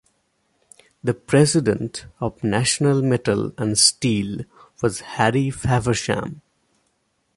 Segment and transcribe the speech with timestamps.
[1.03, 4.45] The president of National Metal and Steel
[4.81, 6.41] was Harry Faversham.